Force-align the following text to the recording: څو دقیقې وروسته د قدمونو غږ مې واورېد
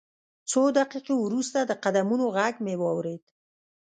څو 0.51 0.61
دقیقې 0.77 1.13
وروسته 1.19 1.59
د 1.63 1.71
قدمونو 1.83 2.25
غږ 2.35 2.55
مې 2.65 2.75
واورېد 2.81 3.23